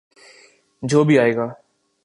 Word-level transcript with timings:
جو 0.83 1.03
بھی 1.03 1.19
آئے 1.19 1.35
گا۔ 1.35 1.47